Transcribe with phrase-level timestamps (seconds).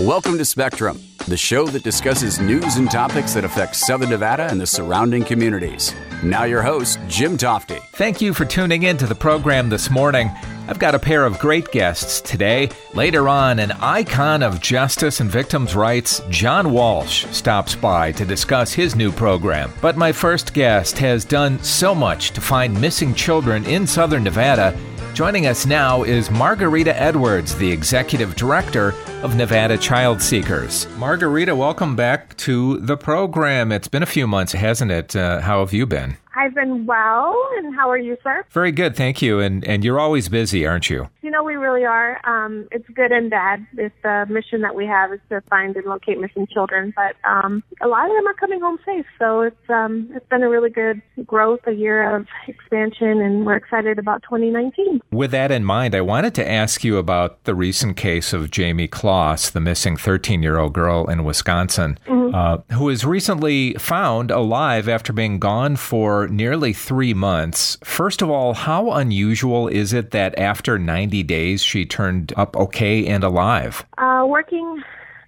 [0.00, 4.60] Welcome to Spectrum, the show that discusses news and topics that affect Southern Nevada and
[4.60, 5.94] the surrounding communities.
[6.22, 7.80] Now, your host, Jim Tofte.
[7.94, 10.30] Thank you for tuning in to the program this morning.
[10.68, 12.68] I've got a pair of great guests today.
[12.92, 18.74] Later on, an icon of justice and victims' rights, John Walsh, stops by to discuss
[18.74, 19.72] his new program.
[19.80, 24.78] But my first guest has done so much to find missing children in Southern Nevada.
[25.14, 28.92] Joining us now is Margarita Edwards, the executive director
[29.22, 30.86] of Nevada Child Seekers.
[30.98, 33.72] Margarita, welcome back to the program.
[33.72, 35.16] It's been a few months, hasn't it?
[35.16, 36.16] Uh, how have you been?
[36.36, 38.44] I've been well, and how are you, sir?
[38.50, 39.40] Very good, thank you.
[39.40, 41.08] And and you're always busy, aren't you?
[41.22, 42.20] You know, we really are.
[42.24, 43.66] Um, it's good and bad.
[43.78, 47.62] It's the mission that we have is to find and locate missing children, but um,
[47.80, 49.06] a lot of them are coming home safe.
[49.18, 53.56] So it's um, it's been a really good growth, a year of expansion, and we're
[53.56, 55.00] excited about 2019.
[55.10, 58.90] With that in mind, I wanted to ask you about the recent case of Jayme
[58.90, 62.34] Closs, the missing 13 year old girl in Wisconsin, mm-hmm.
[62.34, 67.78] uh, who was recently found alive after being gone for nearly three months.
[67.84, 73.06] First of all, how unusual is it that after 90 days she turned up okay
[73.06, 73.84] and alive?
[73.98, 74.82] Uh, working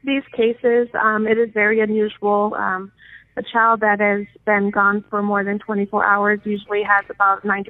[0.05, 2.55] these cases, um, it is very unusual.
[2.55, 2.93] Um,
[3.37, 7.67] a child that has been gone for more than 24 hours usually has about 90%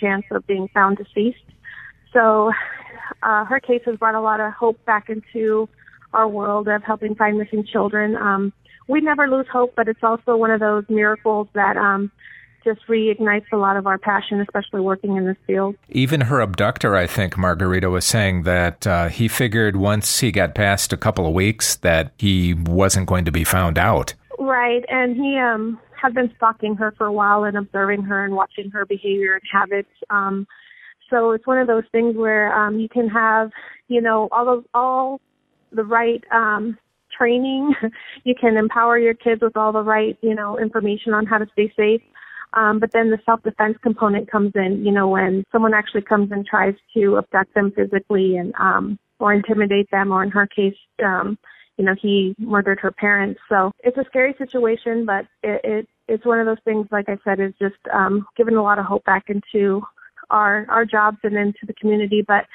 [0.00, 1.44] chance of being found deceased.
[2.12, 2.52] So
[3.22, 5.68] uh, her case has brought a lot of hope back into
[6.12, 8.16] our world of helping find missing children.
[8.16, 8.52] Um,
[8.88, 12.10] we never lose hope, but it's also one of those miracles that um,
[12.64, 15.76] just reignites a lot of our passion, especially working in this field.
[15.88, 20.54] Even her abductor, I think, Margarita was saying that uh, he figured once he got
[20.54, 24.14] past a couple of weeks that he wasn't going to be found out.
[24.38, 28.34] Right, and he um, had been stalking her for a while and observing her and
[28.34, 29.90] watching her behavior and habits.
[30.10, 30.46] Um,
[31.10, 33.50] so it's one of those things where um, you can have,
[33.88, 35.20] you know, all of all
[35.70, 36.78] the right um,
[37.16, 37.74] training.
[38.24, 41.46] you can empower your kids with all the right, you know, information on how to
[41.52, 42.02] stay safe.
[42.54, 46.44] Um, but then the self-defense component comes in, you know, when someone actually comes and
[46.44, 51.38] tries to abduct them physically and, um, or intimidate them, or in her case, um,
[51.78, 53.40] you know, he murdered her parents.
[53.48, 57.16] So it's a scary situation, but it, it it's one of those things, like I
[57.24, 59.82] said, is just um, giving a lot of hope back into
[60.30, 62.22] our our jobs and into the community.
[62.26, 62.46] But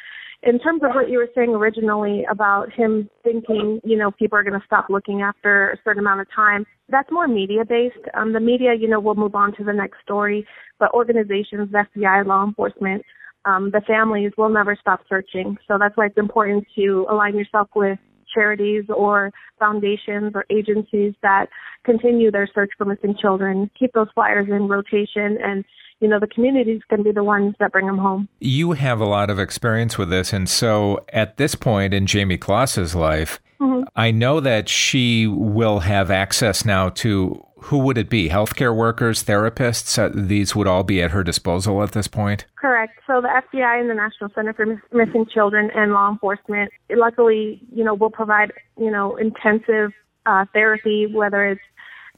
[0.44, 4.44] in terms of what you were saying originally about him thinking, you know, people are
[4.44, 7.96] going to stop looking after a certain amount of time, that's more media based.
[8.14, 10.46] Um, the media, you know, will move on to the next story,
[10.80, 13.04] but organizations, FBI, law enforcement,
[13.46, 15.58] um, the families will never stop searching.
[15.68, 17.98] So that's why it's important to align yourself with
[18.34, 21.48] charities or foundations or agencies that
[21.84, 23.72] continue their search for missing children.
[23.80, 25.66] Keep those flyers in rotation and
[26.00, 28.28] you know, the community is going to be the ones that bring them home.
[28.40, 30.34] You have a lot of experience with this.
[30.34, 33.84] And so at this point in Jayme Closs's life, mm-hmm.
[33.96, 38.30] I know that she will have access now to who would it be?
[38.30, 39.98] Healthcare workers, therapists?
[39.98, 42.46] Uh, these would all be at her disposal at this point?
[42.56, 43.00] Correct.
[43.08, 44.66] So the FBI and the National Center for
[44.96, 49.92] Missing Children and law enforcement, luckily, you know, will provide, you know, intensive
[50.26, 51.62] uh, therapy, whether it's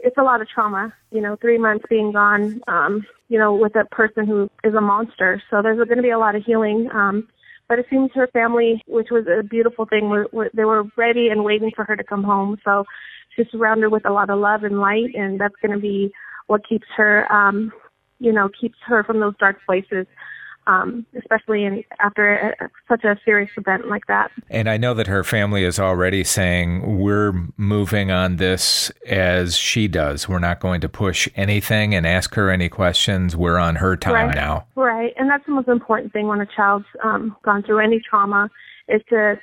[0.01, 3.75] it's a lot of trauma, you know, three months being gone, um, you know, with
[3.75, 5.41] a person who is a monster.
[5.49, 6.89] So there's going to be a lot of healing.
[6.93, 7.27] Um,
[7.67, 11.29] but it seems her family, which was a beautiful thing, were, were, they were ready
[11.29, 12.57] and waiting for her to come home.
[12.65, 12.83] So
[13.35, 16.11] she's surrounded with a lot of love and light, and that's going to be
[16.47, 17.71] what keeps her, um,
[18.19, 20.07] you know, keeps her from those dark places
[20.67, 24.31] um, especially in, after a, such a serious event like that.
[24.49, 29.87] And I know that her family is already saying, we're moving on this as she
[29.87, 30.29] does.
[30.29, 33.35] We're not going to push anything and ask her any questions.
[33.35, 34.35] We're on her time right.
[34.35, 34.67] now.
[34.75, 35.13] Right.
[35.17, 38.49] And that's the most important thing when a child's um, gone through any trauma
[38.87, 39.39] is to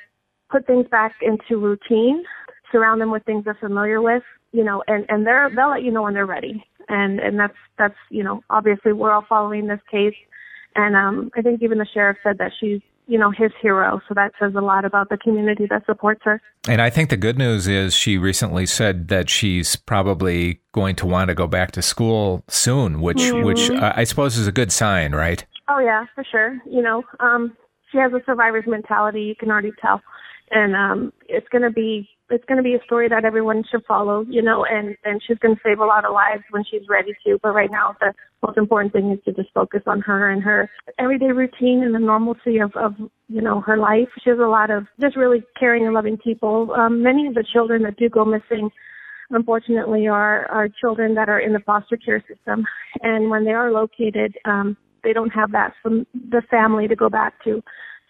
[0.51, 2.23] put things back into routine,
[2.71, 4.23] surround them with things they're familiar with,
[4.53, 6.65] you know, and, and they're, they'll let you know when they're ready.
[6.89, 10.15] And, and that's, that's, you know, obviously we're all following this case
[10.77, 14.01] and um, I think even the sheriff said that she's, you know, his hero.
[14.09, 16.41] So that says a lot about the community that supports her.
[16.69, 21.07] And I think the good news is she recently said that she's probably going to
[21.07, 23.45] want to go back to school soon, which mm-hmm.
[23.45, 25.45] which I suppose is a good sign, right?
[25.69, 26.59] Oh yeah, for sure.
[26.69, 27.57] You know, um,
[27.91, 29.23] she has a survivor's mentality.
[29.23, 30.03] You can already tell,
[30.51, 33.85] and um, it's going to be it's going to be a story that everyone should
[33.87, 36.83] follow, you know, and, and she's going to save a lot of lives when she's
[36.89, 37.39] ready to.
[37.43, 38.13] But right now, the
[38.45, 40.69] most important thing is to just focus on her and her
[40.99, 42.95] everyday routine and the normalcy of, of
[43.29, 44.09] you know, her life.
[44.23, 46.73] She has a lot of just really caring and loving people.
[46.77, 48.71] Um, many of the children that do go missing,
[49.31, 52.65] unfortunately, are, are children that are in the foster care system.
[53.03, 57.09] And when they are located, um, they don't have that from the family to go
[57.09, 57.63] back to.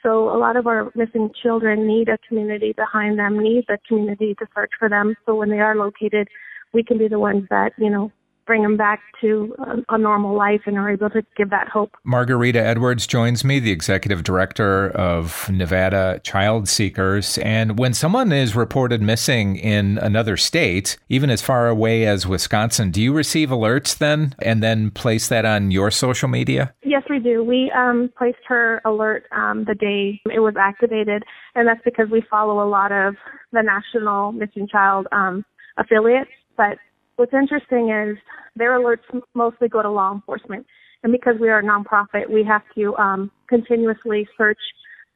[0.06, 4.36] So a lot of our missing children need a community behind them, need a community
[4.38, 5.16] to search for them.
[5.26, 6.28] So when they are located,
[6.72, 8.12] we can be the ones that, you know,
[8.46, 11.96] bring them back to a, a, normal life and are able to give that hope.
[12.04, 17.38] Margarita Edwards joins me, the executive director of Nevada Child Seekers.
[17.38, 22.90] And when someone is reported missing in another state, even as far away as Wisconsin,
[22.90, 26.72] do you receive alerts then and then place that on your social media?
[26.84, 27.42] Yes, we do.
[27.42, 32.22] We um, placed her alert um, the day it was activated, and that's because we
[32.30, 33.16] follow a lot of
[33.52, 35.44] the National Missing Child um,
[35.76, 36.30] affiliates.
[36.56, 36.78] But
[37.16, 38.18] What's interesting is
[38.56, 39.04] their alerts
[39.34, 40.66] mostly go to law enforcement.
[41.02, 44.58] And because we are a nonprofit, we have to um, continuously search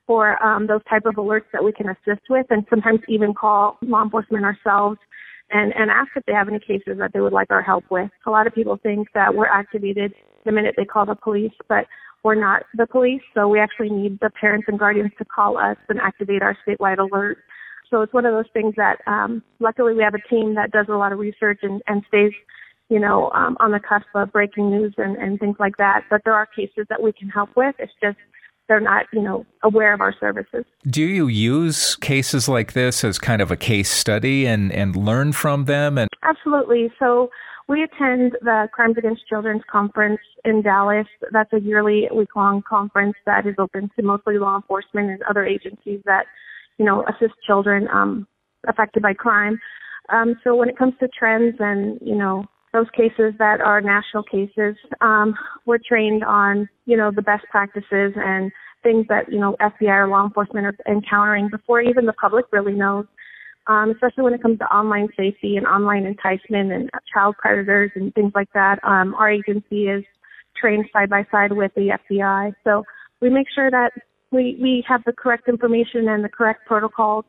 [0.07, 3.79] for um, those type of alerts that we can assist with and sometimes even call
[3.83, 4.99] law enforcement ourselves
[5.51, 8.11] and, and ask if they have any cases that they would like our help with.
[8.27, 10.15] A lot of people think that we're activated
[10.45, 11.87] the minute they call the police, but
[12.23, 15.77] we're not the police, so we actually need the parents and guardians to call us
[15.89, 17.39] and activate our statewide alert
[17.91, 20.87] so it's one of those things that um, luckily we have a team that does
[20.89, 22.33] a lot of research and, and stays,
[22.89, 26.05] you know, um, on the cusp of breaking news and, and things like that.
[26.09, 27.75] But there are cases that we can help with.
[27.79, 28.17] It's just
[28.69, 30.65] they're not, you know, aware of our services.
[30.87, 35.33] Do you use cases like this as kind of a case study and, and learn
[35.33, 35.99] from them?
[35.99, 36.93] And absolutely.
[37.01, 37.31] So
[37.67, 41.09] we attend the Crimes Against Children's conference in Dallas.
[41.33, 45.45] That's a yearly week long conference that is open to mostly law enforcement and other
[45.45, 46.27] agencies that
[46.79, 48.27] you know, assist children um,
[48.69, 49.59] affected by crime.
[50.11, 54.23] Um, so when it comes to trends and, you know, those cases that are national
[54.23, 55.35] cases, um,
[55.67, 58.53] we're trained on, you know, the best practices and
[58.83, 62.75] things that, you know, FBI or law enforcement are encountering before even the public really
[62.75, 63.07] knows.
[63.67, 68.13] Um, especially when it comes to online safety and online enticement and child predators and
[68.15, 68.79] things like that.
[68.83, 70.03] Um, our agency is
[70.61, 72.55] trained side by side with the FBI.
[72.65, 72.85] So
[73.21, 73.93] we make sure that
[74.31, 77.25] we we have the correct information and the correct protocols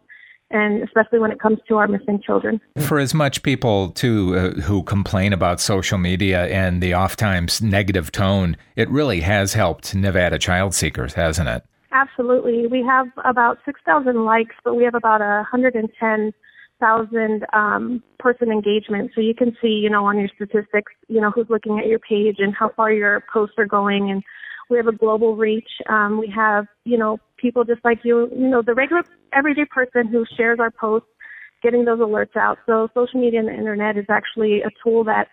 [0.52, 2.60] and especially when it comes to our missing children.
[2.80, 8.12] For as much people too uh, who complain about social media and the oftentimes negative
[8.12, 11.64] tone, it really has helped Nevada child seekers, hasn't it?
[11.94, 12.68] Absolutely.
[12.68, 19.12] We have about 6,000 likes, but we have about a 110,000 um, person engagement.
[19.14, 22.00] So you can see, you know, on your statistics, you know, who's looking at your
[22.00, 24.24] page and how far your posts are going and
[24.72, 25.70] we have a global reach.
[25.90, 29.04] Um, we have, you know, people just like you, you know, the regular
[29.34, 31.10] everyday person who shares our posts,
[31.62, 32.58] getting those alerts out.
[32.66, 35.28] So social media and the internet is actually a tool that,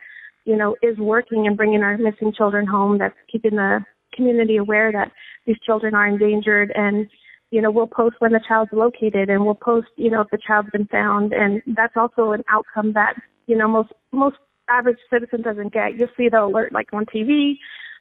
[0.45, 2.99] you know, is working and bringing our missing children home.
[2.99, 5.13] That's keeping the community aware that
[5.47, 7.09] these children are endangered and
[7.51, 10.37] you know, we'll post when the child's located and we'll post, you know, if the
[10.47, 13.15] child's been found and that's also an outcome that,
[13.47, 14.37] you know, most most
[14.69, 15.99] average citizen doesn't get.
[15.99, 17.55] You'll see the alert like on TV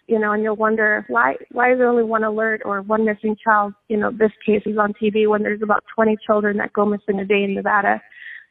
[0.08, 3.36] you know, and you'll wonder why why is there only one alert or one missing
[3.44, 3.74] child?
[3.90, 7.20] You know, this case is on TV when there's about 20 children that go missing
[7.20, 8.02] a day in Nevada.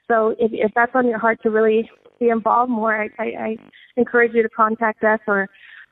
[0.08, 3.56] So if, if that's on your heart to really be involved more, I, I, I
[3.96, 5.48] encourage you to contact us or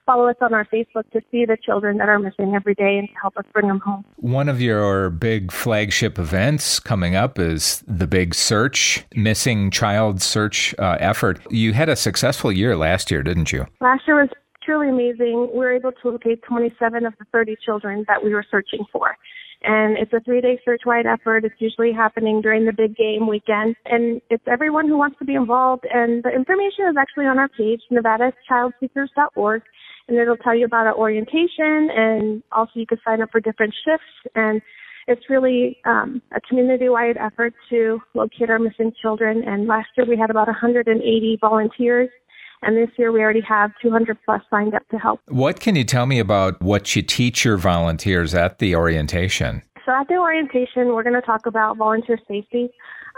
[0.06, 3.08] follow us on our Facebook to see the children that are missing every day and
[3.08, 4.04] to help us bring them home.
[4.16, 10.74] One of your big flagship events coming up is the big search, missing child search
[10.78, 11.40] uh, effort.
[11.50, 13.66] You had a successful year last year, didn't you?
[13.80, 14.28] Last year was
[14.64, 15.50] truly amazing.
[15.52, 19.16] We were able to locate 27 of the 30 children that we were searching for.
[19.62, 21.44] And it's a three day search wide effort.
[21.44, 23.76] It's usually happening during the big game weekend.
[23.86, 25.86] And it's everyone who wants to be involved.
[25.90, 29.62] And the information is actually on our page, nevadachildseekers.org.
[30.08, 33.74] And it'll tell you about our orientation and also you can sign up for different
[33.86, 34.32] shifts.
[34.34, 34.60] And
[35.06, 39.42] it's really um, a community-wide effort to locate our missing children.
[39.46, 42.10] And last year we had about 180 volunteers
[42.64, 45.20] and this year we already have 200 plus signed up to help.
[45.26, 49.62] What can you tell me about what you teach your volunteers at the orientation?
[49.84, 52.70] So at the orientation, we're going to talk about volunteer safety,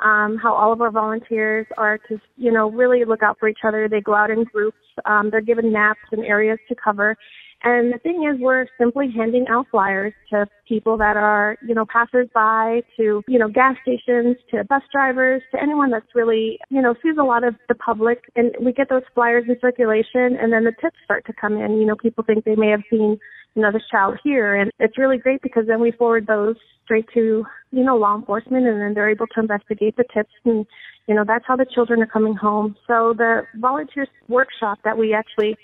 [0.05, 3.61] um, how all of our volunteers are to, you know, really look out for each
[3.67, 3.89] other.
[3.89, 4.77] They go out in groups.
[5.05, 7.17] Um, they're given maps and areas to cover.
[7.63, 11.87] And the thing is, we're simply handing out flyers to people that are, you know,
[11.87, 16.95] passersby, to, you know, gas stations, to bus drivers, to anyone that's really, you know,
[17.03, 18.31] sees a lot of the public.
[18.37, 21.79] And we get those flyers in circulation, and then the tips start to come in.
[21.81, 23.19] You know, people think they may have seen,
[23.55, 24.55] you know, this child here.
[24.55, 28.67] And it's really great because then we forward those straight to, you know, law enforcement,
[28.67, 30.33] and then they're able to investigate the tips.
[30.45, 30.67] And,
[31.09, 32.77] you know, that's how the children are coming home.
[32.87, 35.57] So the volunteers workshop that we actually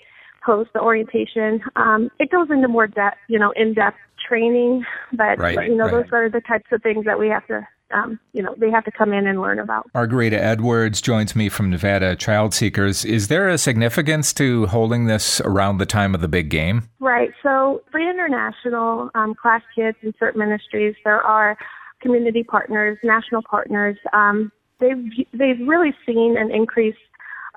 [0.45, 3.97] post, the orientation, um, it goes into more depth, you know, in-depth
[4.27, 4.85] training.
[5.13, 6.03] But right, you know, right.
[6.03, 8.83] those are the types of things that we have to um, you know, they have
[8.85, 9.89] to come in and learn about.
[9.93, 13.05] Margarita Edwards joins me from Nevada Child Seekers.
[13.05, 16.89] Is there a significance to holding this around the time of the big game?
[16.99, 17.31] Right.
[17.41, 21.57] So, Free International, um, Klaas Kids, and CERT Ministries, there are
[22.01, 23.97] community partners, national partners.
[24.11, 26.95] Um, they've they've really seen an increase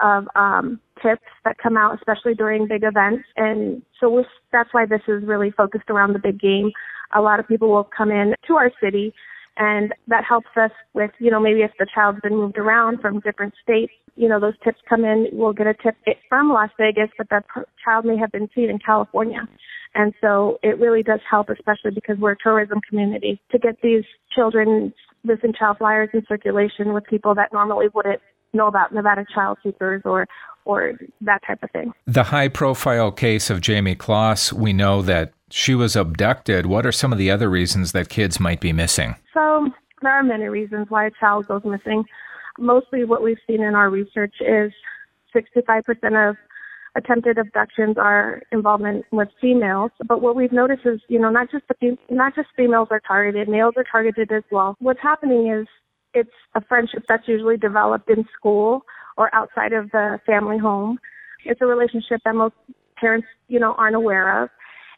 [0.02, 5.02] of um, tips that come out, especially during big events, and so that's why this
[5.08, 6.70] is really focused around the big game.
[7.14, 9.14] A lot of people will come in to our city
[9.56, 13.20] and that helps us with, you know, maybe if the child's been moved around from
[13.20, 15.94] different states, you know, those tips come in, we'll get a tip
[16.28, 17.44] from Las Vegas, but that
[17.82, 19.48] child may have been seen in California.
[19.94, 24.04] And so it really does help, especially because we're a tourism community, to get these
[24.34, 24.92] children
[25.24, 28.20] missing child flyers in circulation with people that normally wouldn't
[28.52, 30.26] know about Nevada child seekers or
[30.64, 31.92] or that type of thing.
[32.06, 36.66] The high profile case of Jayme Closs, we know that she was abducted.
[36.66, 39.14] What are some of the other reasons that kids might be missing?
[39.32, 39.70] So,
[40.02, 42.04] there are many reasons why a child goes missing.
[42.58, 44.72] Mostly what we've seen in our research is
[45.34, 46.36] 65% of
[46.96, 49.90] attempted abductions are involvement with females.
[50.06, 53.48] But what we've noticed is, you know, not just the, not just females are targeted,
[53.48, 54.76] males are targeted as well.
[54.80, 55.66] What's happening is
[56.16, 58.82] it's a friendship that's usually developed in school
[59.16, 60.98] or outside of the family home.
[61.44, 62.54] It's a relationship that most
[62.98, 64.48] parents, you know, aren't aware of.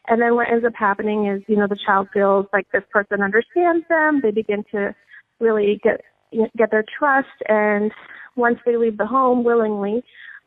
[0.07, 3.21] And then what ends up happening is, you know, the child feels like this person
[3.21, 4.21] understands them.
[4.23, 4.95] They begin to
[5.39, 6.01] really get
[6.57, 7.91] get their trust, and
[8.35, 10.03] once they leave the home willingly,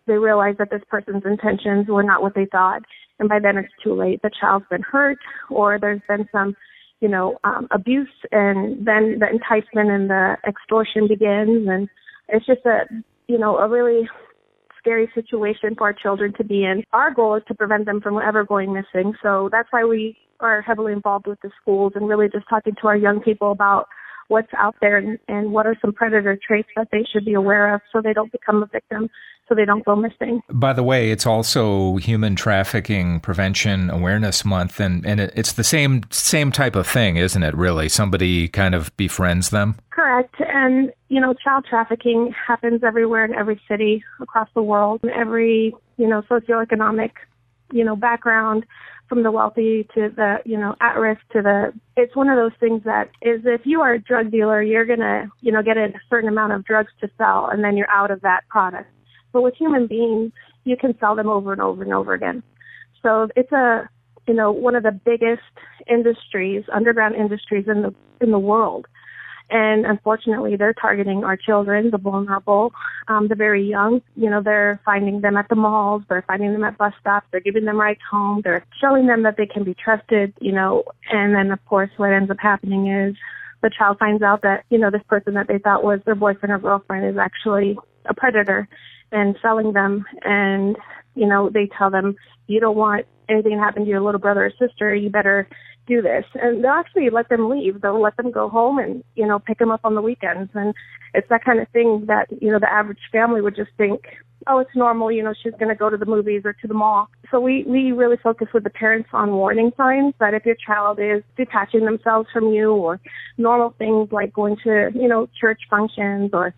[0.07, 2.83] they realize that this person's intentions were not what they thought.
[3.19, 4.21] And by then it's too late.
[4.23, 5.19] The child's been hurt,
[5.51, 6.57] or there's been some,
[7.03, 11.89] you know, um, abuse, and then the enticement and the extortion begins, and
[12.29, 12.85] it's just a,
[13.27, 14.09] you know, a really
[14.79, 16.85] scary situation for our children to be in.
[16.93, 19.15] Our goal is to prevent them from ever going missing.
[19.23, 22.89] So that's why we are heavily involved with the schools and really just talking to
[22.89, 23.89] our young people about
[24.29, 27.75] what's out there and, and what are some predator traits that they should be aware
[27.75, 29.09] of so they don't become a victim
[29.49, 30.41] so they don't go missing.
[30.49, 35.65] By the way, it's also Human Trafficking Prevention Awareness Month, and, and it, it's the
[35.65, 37.55] same same type of thing, isn't it?
[37.55, 39.77] Really, somebody kind of befriends them.
[39.91, 45.11] Correct, and you know, child trafficking happens everywhere in every city across the world, in
[45.11, 47.11] every you know socioeconomic
[47.73, 48.65] you know background
[49.09, 52.59] from the wealthy to the you know at risk to the it's one of those
[52.59, 55.77] things that is if you are a drug dealer you're going to you know get
[55.77, 58.89] a certain amount of drugs to sell and then you're out of that product
[59.33, 60.33] but with human beings,
[60.65, 62.43] you can sell them over and over and over again.
[63.03, 63.89] So it's a,
[64.29, 65.43] you know, one of the biggest
[65.91, 68.87] industries, underground industries in the in the world.
[69.53, 72.73] And unfortunately, they're targeting our children, the vulnerable,
[73.09, 74.01] um, the very young.
[74.17, 77.41] You know, they're finding them at the malls, they're finding them at bus stops, they're
[77.41, 81.35] giving them rides home, they're showing them that they can be trusted, you know, and
[81.35, 83.15] then of course what ends up happening is
[83.63, 86.53] the child finds out that, you know, this person that they thought was their boyfriend
[86.53, 88.67] or girlfriend is actually a predator
[89.13, 90.05] and selling them.
[90.23, 90.77] And
[91.15, 92.17] you know they tell them
[92.47, 94.95] you don't want anything to happen to your little brother or sister.
[94.95, 95.49] You better
[95.87, 96.25] do this.
[96.35, 97.81] And they'll actually let them leave.
[97.81, 100.51] They'll let them go home and you know pick them up on the weekends.
[100.55, 100.75] And
[101.15, 104.01] it's that kind of thing that you know the average family would just think
[104.49, 106.75] oh it's normal you know she's going to go to the movies or to the
[106.75, 107.09] mall.
[107.31, 110.99] So we we really focus with the parents on warning signs that if your child
[111.01, 113.01] is detaching themselves from you or
[113.39, 116.55] normal things like going to you know church functions or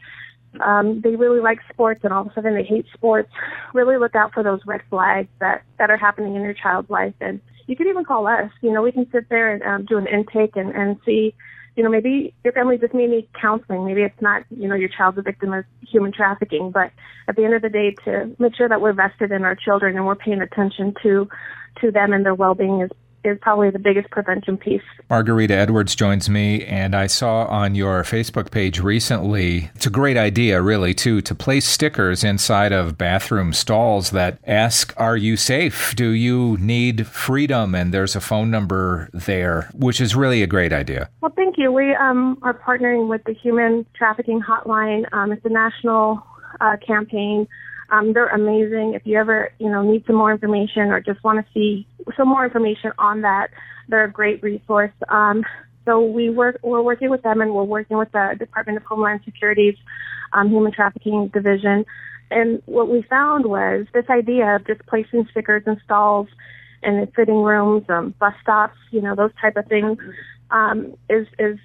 [0.60, 3.30] um, they really like sports and all of a sudden they hate sports,
[3.72, 7.14] really look out for those red flags that, that are happening in your child's life.
[7.20, 8.50] And you can even call us.
[8.60, 11.34] You know, we can sit there and um, do an intake and, and see,
[11.76, 13.84] you know, maybe your family just may need counseling.
[13.84, 16.70] Maybe it's not, you know, your child's a victim of human trafficking.
[16.70, 16.92] But
[17.28, 19.96] at the end of the day, to make sure that we're vested in our children
[19.96, 21.28] and we're paying attention to
[21.80, 22.90] to them and their well-being is
[23.24, 24.82] is probably the biggest prevention piece.
[25.10, 30.16] Margarita Edwards joins me, and I saw on your Facebook page recently, it's a great
[30.16, 35.94] idea, really, too, to place stickers inside of bathroom stalls that ask, Are you safe?
[35.96, 37.74] Do you need freedom?
[37.74, 41.08] And there's a phone number there, which is really a great idea.
[41.20, 41.72] Well, thank you.
[41.72, 45.04] We um, are partnering with the Human Trafficking Hotline.
[45.12, 46.22] Um, it's a national
[46.60, 47.46] uh, campaign.
[47.90, 48.94] Um, they're amazing.
[48.94, 51.86] If you ever, you know, need some more information or just want to see
[52.16, 53.48] some more information on that,
[53.88, 54.92] they're a great resource.
[55.08, 55.44] Um,
[55.84, 59.20] so we work, we're working with them and we're working with the Department of Homeland
[59.24, 59.76] Security's
[60.32, 61.84] um, Human Trafficking Division.
[62.30, 66.28] And what we found was this idea of just placing stickers in stalls
[66.82, 69.98] and in fitting rooms, um, bus stops, you know, those type of things,
[70.50, 71.58] um, is, is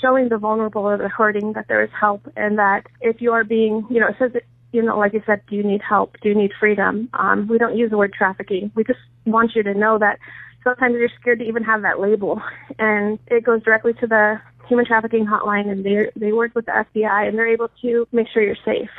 [0.00, 3.44] showing the vulnerable or the hurting that there is help and that if you are
[3.44, 4.32] being, you know, it says
[4.74, 6.16] you know, like you said, do you need help?
[6.20, 7.08] Do you need freedom?
[7.14, 8.72] Um, we don't use the word trafficking.
[8.74, 10.18] We just want you to know that
[10.64, 12.42] sometimes you're scared to even have that label.
[12.78, 16.72] And it goes directly to the human trafficking hotline, and they they work with the
[16.72, 18.90] FBI, and they're able to make sure you're safe.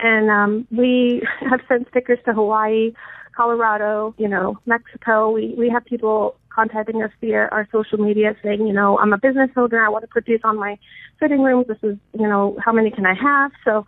[0.00, 2.92] And um, we have sent stickers to Hawaii,
[3.36, 5.30] Colorado, you know, Mexico.
[5.30, 9.18] We we have people contacting us via our social media saying, you know, I'm a
[9.18, 9.84] business owner.
[9.84, 10.78] I want to put these on my
[11.20, 11.66] fitting rooms.
[11.68, 13.52] This is, you know, how many can I have?
[13.64, 13.84] So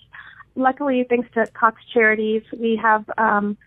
[0.56, 3.58] Luckily, thanks to Cox Charities, we have um,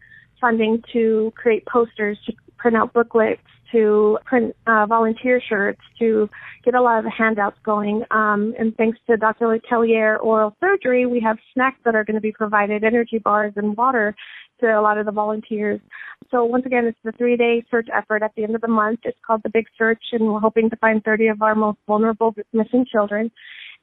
[0.41, 3.43] funding to create posters, to print out booklets,
[3.73, 6.29] to print uh, volunteer shirts, to
[6.65, 8.05] get a lot of the handouts going.
[8.11, 9.47] Um, and thanks to Dr.
[9.47, 13.77] Letelier Oral Surgery, we have snacks that are going to be provided, energy bars and
[13.77, 14.15] water
[14.61, 15.81] to a lot of the volunteers.
[16.31, 19.01] So once again, it's the three-day search effort at the end of the month.
[19.05, 22.35] It's called the Big Search, and we're hoping to find 30 of our most vulnerable
[22.53, 23.31] missing children.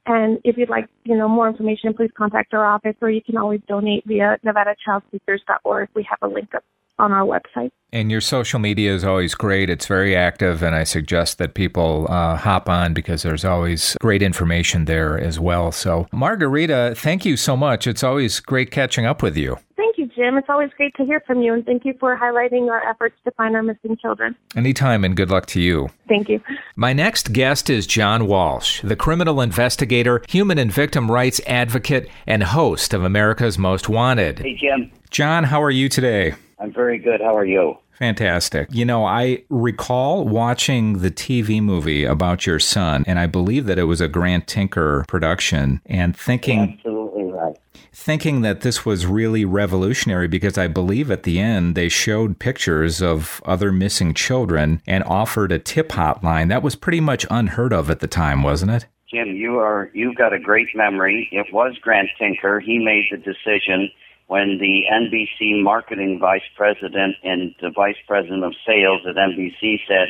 [0.07, 3.35] And if you'd like, you know, more information, please contact our office, or you can
[3.35, 5.89] always donate via NevadaChildSeekers.org.
[5.93, 6.63] We have a link up
[6.99, 7.71] on our website.
[7.93, 9.69] And your social media is always great.
[9.69, 14.21] It's very active, and I suggest that people uh, hop on because there's always great
[14.21, 15.71] information there as well.
[15.71, 17.87] So, Margarita, thank you so much.
[17.87, 19.57] It's always great catching up with you.
[19.77, 20.37] Thank you, Jim.
[20.37, 23.31] It's always great to hear from you, and thank you for highlighting our efforts to
[23.31, 24.35] find our missing children.
[24.57, 25.87] Anytime, and good luck to you.
[26.09, 26.41] Thank you.
[26.75, 32.43] My next guest is John Walsh, the criminal investigator, human and victim rights advocate, and
[32.43, 34.39] host of America's Most Wanted.
[34.39, 34.91] Hey, Jim.
[35.09, 36.35] John, how are you today?
[36.59, 37.21] I'm very good.
[37.21, 37.77] How are you?
[37.97, 38.67] Fantastic.
[38.71, 43.79] You know, I recall watching the TV movie about your son, and I believe that
[43.79, 46.77] it was a Grant Tinker production, and thinking.
[46.77, 47.57] Absolutely right.
[47.91, 53.01] Thinking that this was really revolutionary because I believe at the end they showed pictures
[53.01, 56.49] of other missing children and offered a tip hotline.
[56.49, 58.85] That was pretty much unheard of at the time, wasn't it?
[59.09, 61.27] Jim, you are you've got a great memory.
[61.31, 62.59] It was Grant Tinker.
[62.59, 63.89] He made the decision
[64.27, 70.09] when the NBC marketing vice president and the vice president of sales at NBC said,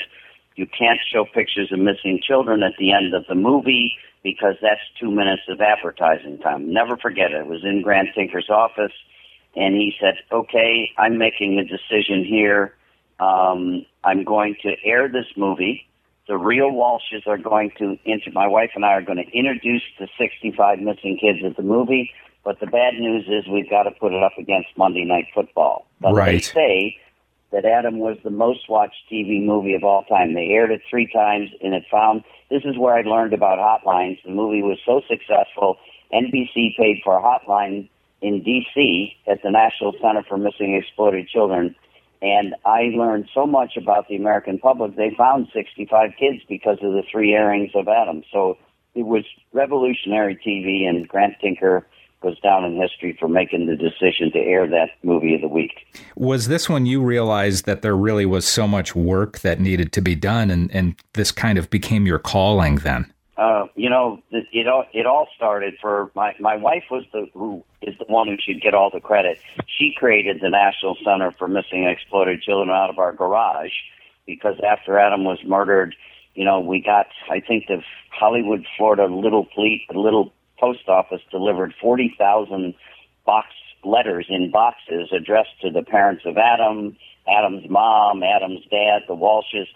[0.56, 4.82] you can't show pictures of missing children at the end of the movie because that's
[4.99, 6.73] two minutes of advertising time.
[6.73, 7.41] Never forget it.
[7.41, 8.91] It was in Grant Tinker's office,
[9.56, 12.75] and he said, okay, I'm making a decision here.
[13.19, 15.88] Um, I'm going to air this movie.
[16.27, 19.83] The real Walshes are going to, inter- my wife and I are going to introduce
[19.97, 22.11] the 65 missing kids at the movie.
[22.43, 25.85] But the bad news is we've got to put it up against Monday Night Football.
[25.99, 26.31] But right.
[26.33, 26.97] they say
[27.51, 30.33] that Adam was the most watched TV movie of all time.
[30.33, 34.21] They aired it three times, and it found this is where I learned about hotlines.
[34.23, 35.77] The movie was so successful,
[36.13, 37.89] NBC paid for a hotline
[38.21, 39.15] in D.C.
[39.27, 41.75] at the National Center for Missing and Exploited Children.
[42.21, 44.95] And I learned so much about the American public.
[44.95, 48.23] They found 65 kids because of the three airings of Adam.
[48.32, 48.58] So
[48.95, 51.86] it was revolutionary TV, and Grant Tinker
[52.21, 55.86] goes down in history for making the decision to air that movie of the week.
[56.15, 60.01] Was this when you realized that there really was so much work that needed to
[60.01, 63.13] be done, and, and this kind of became your calling then?
[63.38, 67.63] Uh, you know, it all it all started for my my wife was the who
[67.84, 69.39] is the one who should get all the credit.
[69.67, 73.73] She created the National Center for Missing and Exploited Children out of our garage
[74.26, 75.95] because after Adam was murdered,
[76.34, 81.76] you know, we got I think the Hollywood, Florida Little Fleet, Little post office delivered
[81.80, 82.73] 40,000
[83.23, 83.50] box
[83.84, 86.97] letters in boxes addressed to the parents of Adam,
[87.28, 89.67] Adam's mom, Adam's dad, the Walshes,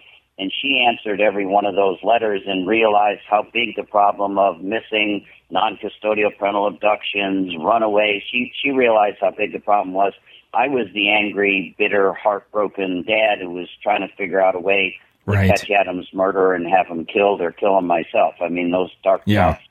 [0.41, 4.60] and she answered every one of those letters and realized how big the problem of
[4.60, 8.23] missing non-custodial parental abductions, runaways.
[8.32, 10.13] She she realized how big the problem was.
[10.51, 14.97] I was the angry, bitter, heartbroken dad who was trying to figure out a way
[15.25, 15.51] to Right.
[15.51, 18.34] catch Adam's murderer and have him killed or kill him myself.
[18.41, 19.54] I mean, those dark Yeah.
[19.54, 19.67] thoughts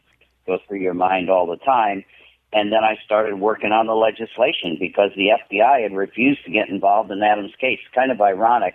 [0.46, 2.04] go through your mind all the time.
[2.52, 6.68] And then I started working on the legislation because the FBI had refused to get
[6.68, 7.80] involved in Adam's case.
[7.92, 8.74] Kind of ironic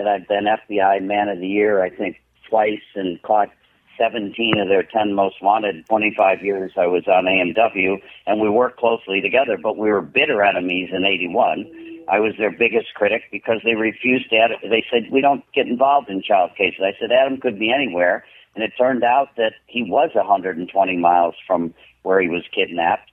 [0.00, 2.16] that I've been FBI Man of the Year, I think,
[2.48, 3.50] twice and caught
[3.98, 5.86] 17 of their 10 most wanted.
[5.86, 10.42] 25 years I was on AMW, and we worked closely together, but we were bitter
[10.42, 11.70] enemies in 81.
[12.08, 14.36] I was their biggest critic because they refused to.
[14.36, 16.80] Add, they said we don't get involved in child cases.
[16.80, 21.34] I said Adam could be anywhere, and it turned out that he was 120 miles
[21.46, 23.10] from where he was kidnapped.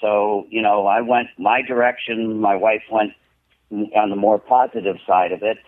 [0.00, 2.40] So you know, I went my direction.
[2.40, 3.12] My wife went
[3.70, 5.58] on the more positive side of it,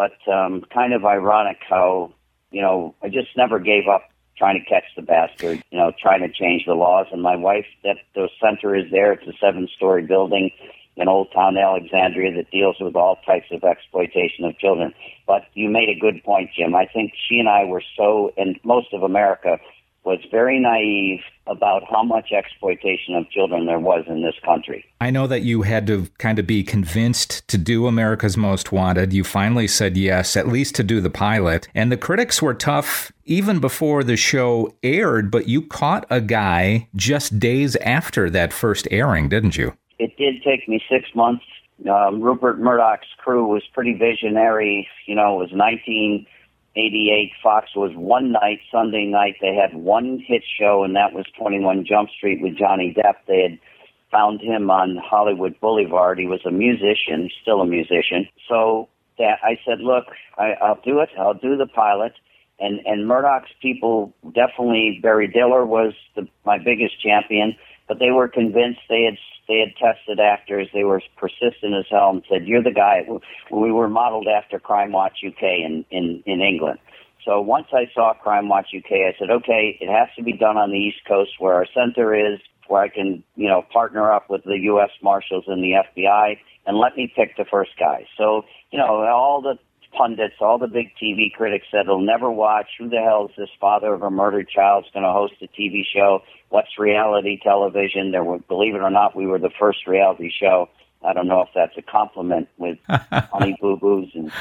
[0.00, 2.10] but um, kind of ironic how
[2.50, 4.08] you know I just never gave up
[4.38, 5.62] trying to catch the bastard.
[5.70, 7.06] You know, trying to change the laws.
[7.12, 9.12] And my wife, that the center is there.
[9.12, 10.50] It's a seven-story building
[10.96, 14.94] in Old Town Alexandria that deals with all types of exploitation of children.
[15.26, 16.74] But you made a good point, Jim.
[16.74, 19.58] I think she and I were so, and most of America
[20.04, 24.84] was very naive about how much exploitation of children there was in this country.
[25.00, 29.12] I know that you had to kind of be convinced to do America's Most Wanted.
[29.12, 31.68] You finally said yes, at least to do the pilot.
[31.74, 36.88] And the critics were tough even before the show aired, but you caught a guy
[36.96, 39.74] just days after that first airing, didn't you?
[39.98, 41.44] It did take me six months.
[41.88, 44.88] Um, Rupert Murdoch's crew was pretty visionary.
[45.06, 45.52] You know, it was
[46.74, 47.32] 1988.
[47.42, 49.36] Fox was one night, Sunday night.
[49.40, 53.16] They had one hit show, and that was 21 Jump Street with Johnny Depp.
[53.26, 53.58] They had
[54.10, 56.18] found him on Hollywood Boulevard.
[56.18, 58.28] He was a musician, still a musician.
[58.48, 60.04] So that I said, look,
[60.38, 61.10] I, I'll do it.
[61.18, 62.12] I'll do the pilot.
[62.58, 65.00] And and Murdoch's people definitely.
[65.02, 67.56] Barry Diller was the, my biggest champion,
[67.90, 70.68] but they were convinced they had they had tested actors.
[70.72, 73.04] They were persistent as hell and said, "You're the guy."
[73.50, 76.78] We were modeled after Crimewatch UK in in in England.
[77.24, 80.70] So once I saw Crimewatch UK, I said, "Okay, it has to be done on
[80.70, 84.44] the East Coast where our center is, where I can, you know, partner up with
[84.44, 84.90] the U.S.
[85.02, 89.42] Marshals and the FBI, and let me pick the first guy." So you know, all
[89.42, 89.58] the
[90.00, 92.66] pundits, all the big TV critics said they'll never watch.
[92.78, 95.82] Who the hell is this father of a murdered child going to host a TV
[95.94, 96.22] show?
[96.48, 98.10] What's reality television?
[98.10, 100.70] There were, believe it or not, we were the first reality show.
[101.04, 104.32] I don't know if that's a compliment with Honey Boo Boos and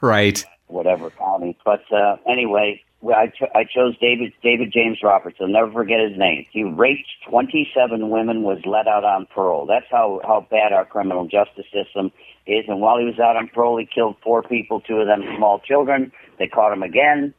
[0.00, 1.58] right, whatever county.
[1.64, 5.38] But uh, anyway, I, cho- I chose David David James Roberts.
[5.40, 6.44] I'll never forget his name.
[6.52, 9.66] He raped 27 women, was let out on parole.
[9.66, 12.12] That's how how bad our criminal justice system
[12.46, 12.64] is.
[12.68, 15.60] And while he was out on parole, he killed four people, two of them small
[15.60, 16.12] children.
[16.38, 17.32] They caught him again,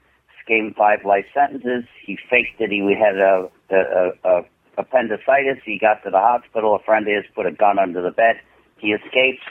[0.47, 1.85] gave him five life sentences.
[2.05, 4.41] He faked that he had a, a, a
[4.77, 5.61] appendicitis.
[5.65, 6.75] He got to the hospital.
[6.75, 8.35] A friend of his put a gun under the bed.
[8.77, 9.43] He escaped.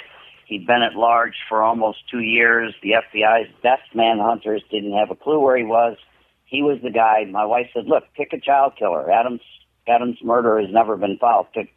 [0.50, 2.74] He'd been at large for almost two years.
[2.82, 5.96] The FBI's best manhunters didn't have a clue where he was.
[6.44, 7.24] He was the guy.
[7.30, 9.08] My wife said, "Look, pick a child killer.
[9.12, 9.42] Adams
[9.86, 11.56] Adams' murder has never been solved.
[11.56, 11.68] At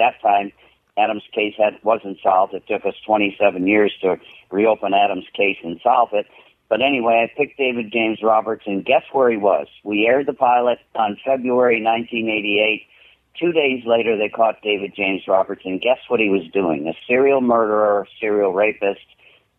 [0.00, 0.50] that time,
[0.98, 2.52] Adams' case had wasn't solved.
[2.52, 4.16] It took us 27 years to
[4.50, 6.26] reopen Adams' case and solve it.
[6.68, 9.68] But anyway, I picked David James Roberts, and guess where he was?
[9.84, 12.88] We aired the pilot on February 1988.
[13.38, 15.78] Two days later, they caught David James Robertson.
[15.78, 16.88] guess what he was doing?
[16.88, 19.00] A serial murderer, serial rapist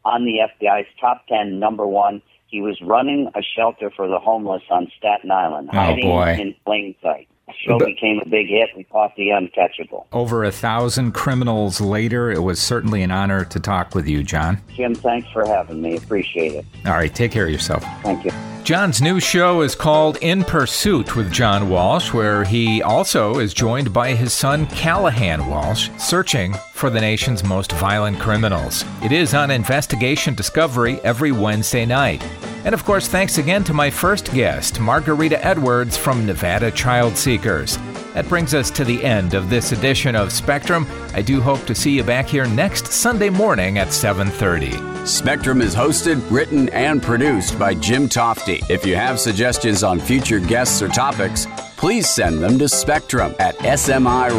[0.04, 2.22] on the FBI's top 10, number one.
[2.48, 6.38] He was running a shelter for the homeless on Staten Island, oh, hiding boy.
[6.40, 7.28] in plain sight.
[7.48, 8.70] The show became a big hit.
[8.76, 10.06] We caught the uncatchable.
[10.12, 14.60] Over a thousand criminals later, it was certainly an honor to talk with you, John.
[14.76, 15.96] Jim, thanks for having me.
[15.96, 16.66] Appreciate it.
[16.86, 17.84] All right, take care of yourself.
[18.04, 18.32] Thank you.
[18.68, 23.94] John's new show is called In Pursuit with John Walsh, where he also is joined
[23.94, 28.84] by his son Callahan Walsh, searching for the nation's most violent criminals.
[29.02, 32.22] It is on Investigation Discovery every Wednesday night.
[32.66, 37.80] And of course, thanks again to my first guest, Margarita Edwards from Nevada Child Seekers.
[38.18, 40.88] That brings us to the end of this edition of Spectrum.
[41.14, 45.06] I do hope to see you back here next Sunday morning at 7:30.
[45.06, 48.68] Spectrum is hosted, written, and produced by Jim Tofte.
[48.72, 53.56] If you have suggestions on future guests or topics, please send them to spectrum at
[53.60, 54.38] smiradio.com.